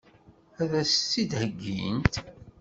Ad 0.61 0.71
as-t-id-heggint? 0.81 2.13